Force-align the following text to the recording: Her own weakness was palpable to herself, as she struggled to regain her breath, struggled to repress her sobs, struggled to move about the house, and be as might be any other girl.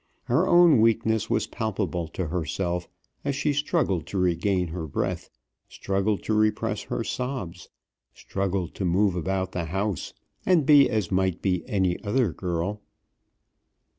Her 0.23 0.47
own 0.47 0.79
weakness 0.81 1.29
was 1.29 1.45
palpable 1.45 2.07
to 2.07 2.25
herself, 2.29 2.89
as 3.23 3.35
she 3.35 3.53
struggled 3.53 4.07
to 4.07 4.17
regain 4.17 4.69
her 4.69 4.87
breath, 4.87 5.29
struggled 5.69 6.23
to 6.23 6.33
repress 6.33 6.81
her 6.85 7.03
sobs, 7.03 7.69
struggled 8.11 8.73
to 8.73 8.83
move 8.83 9.15
about 9.15 9.51
the 9.51 9.65
house, 9.65 10.15
and 10.43 10.65
be 10.65 10.89
as 10.89 11.11
might 11.11 11.43
be 11.43 11.63
any 11.67 12.03
other 12.03 12.33
girl. 12.33 12.81